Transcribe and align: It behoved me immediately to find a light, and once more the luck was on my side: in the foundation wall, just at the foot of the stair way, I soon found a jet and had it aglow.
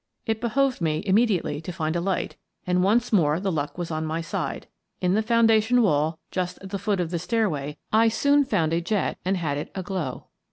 It 0.25 0.41
behoved 0.41 0.81
me 0.81 1.03
immediately 1.05 1.61
to 1.61 1.71
find 1.71 1.95
a 1.95 2.01
light, 2.01 2.35
and 2.65 2.81
once 2.83 3.13
more 3.13 3.39
the 3.39 3.51
luck 3.51 3.77
was 3.77 3.91
on 3.91 4.03
my 4.03 4.19
side: 4.19 4.65
in 4.99 5.13
the 5.13 5.21
foundation 5.21 5.83
wall, 5.83 6.17
just 6.31 6.57
at 6.63 6.71
the 6.71 6.79
foot 6.79 6.99
of 6.99 7.11
the 7.11 7.19
stair 7.19 7.47
way, 7.47 7.77
I 7.93 8.07
soon 8.07 8.43
found 8.43 8.73
a 8.73 8.81
jet 8.81 9.19
and 9.23 9.37
had 9.37 9.59
it 9.59 9.69
aglow. 9.75 10.25